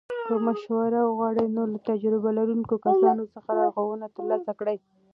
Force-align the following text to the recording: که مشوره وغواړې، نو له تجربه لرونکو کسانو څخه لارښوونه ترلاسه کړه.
که 0.27 0.33
مشوره 0.45 0.99
وغواړې، 1.03 1.45
نو 1.55 1.61
له 1.71 1.77
تجربه 1.89 2.29
لرونکو 2.37 2.75
کسانو 2.85 3.23
څخه 3.33 3.49
لارښوونه 3.57 4.05
ترلاسه 4.15 4.51
کړه. 4.59 4.73